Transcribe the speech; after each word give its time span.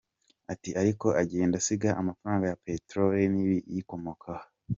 Ati: 0.53 0.69
“Ariko 0.81 1.07
agende 1.21 1.53
asige 1.57 1.89
amafaranga 2.01 2.43
ya 2.47 2.59
Peteroli 2.65 3.23
n’ibiyikomokaho? 3.33 4.45